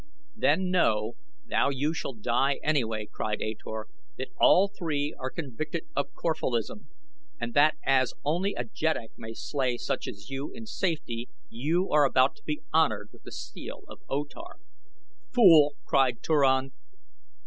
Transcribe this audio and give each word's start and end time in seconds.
"Then 0.35 0.71
know, 0.71 1.13
though 1.47 1.69
you 1.69 1.93
shall 1.93 2.13
die 2.15 2.59
anyway," 2.63 3.05
cried 3.05 3.39
O 3.43 3.53
Tar, 3.53 3.85
"that 4.17 4.29
all 4.37 4.67
three 4.67 5.13
are 5.19 5.29
convicted 5.29 5.83
of 5.95 6.15
Corphalism 6.15 6.87
and 7.39 7.53
that 7.53 7.75
as 7.83 8.15
only 8.25 8.55
a 8.55 8.63
jeddak 8.63 9.11
may 9.15 9.35
slay 9.35 9.77
such 9.77 10.07
as 10.07 10.31
you 10.31 10.51
in 10.53 10.65
safety 10.65 11.29
you 11.51 11.91
are 11.91 12.03
about 12.05 12.35
to 12.37 12.43
be 12.43 12.63
honored 12.73 13.09
with 13.13 13.21
the 13.21 13.31
steel 13.31 13.83
of 13.87 13.99
O 14.09 14.23
Tar." 14.23 14.55
"Fool!" 15.31 15.75
cried 15.85 16.23
Turan. 16.23 16.71